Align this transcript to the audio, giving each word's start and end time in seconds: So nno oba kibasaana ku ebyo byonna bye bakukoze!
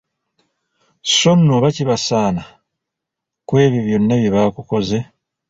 So 1.15 1.31
nno 1.37 1.53
oba 1.57 1.69
kibasaana 1.75 2.43
ku 3.47 3.53
ebyo 3.63 3.81
byonna 3.87 4.13
bye 4.19 4.29
bakukoze! 4.35 4.97